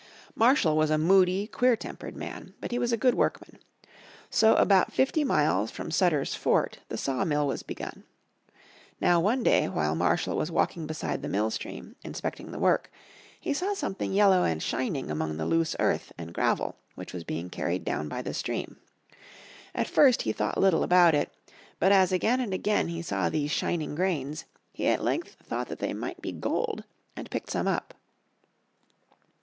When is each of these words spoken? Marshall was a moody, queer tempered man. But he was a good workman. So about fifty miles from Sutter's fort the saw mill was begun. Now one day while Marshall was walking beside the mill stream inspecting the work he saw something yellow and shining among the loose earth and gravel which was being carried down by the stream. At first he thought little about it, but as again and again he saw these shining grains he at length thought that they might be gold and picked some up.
Marshall 0.33 0.75
was 0.75 0.89
a 0.89 0.97
moody, 0.97 1.45
queer 1.45 1.75
tempered 1.75 2.15
man. 2.17 2.55
But 2.59 2.71
he 2.71 2.79
was 2.79 2.91
a 2.91 2.97
good 2.97 3.13
workman. 3.13 3.59
So 4.31 4.55
about 4.55 4.91
fifty 4.91 5.23
miles 5.23 5.69
from 5.69 5.91
Sutter's 5.91 6.33
fort 6.33 6.79
the 6.89 6.97
saw 6.97 7.23
mill 7.23 7.45
was 7.45 7.61
begun. 7.61 8.03
Now 8.99 9.19
one 9.19 9.43
day 9.43 9.69
while 9.69 9.93
Marshall 9.93 10.35
was 10.35 10.49
walking 10.51 10.87
beside 10.87 11.21
the 11.21 11.27
mill 11.29 11.51
stream 11.51 11.95
inspecting 12.03 12.51
the 12.51 12.57
work 12.57 12.89
he 13.39 13.53
saw 13.53 13.75
something 13.75 14.11
yellow 14.11 14.43
and 14.43 14.63
shining 14.63 15.11
among 15.11 15.37
the 15.37 15.45
loose 15.45 15.75
earth 15.79 16.11
and 16.17 16.33
gravel 16.33 16.77
which 16.95 17.13
was 17.13 17.23
being 17.23 17.51
carried 17.51 17.85
down 17.85 18.07
by 18.09 18.23
the 18.23 18.33
stream. 18.33 18.77
At 19.75 19.87
first 19.87 20.23
he 20.23 20.31
thought 20.33 20.57
little 20.57 20.81
about 20.81 21.13
it, 21.13 21.31
but 21.77 21.91
as 21.91 22.11
again 22.11 22.39
and 22.39 22.55
again 22.55 22.87
he 22.87 23.03
saw 23.03 23.29
these 23.29 23.51
shining 23.51 23.93
grains 23.93 24.45
he 24.73 24.87
at 24.87 25.03
length 25.03 25.35
thought 25.43 25.67
that 25.67 25.77
they 25.77 25.93
might 25.93 26.23
be 26.23 26.31
gold 26.31 26.85
and 27.15 27.29
picked 27.29 27.51
some 27.51 27.67
up. 27.67 27.93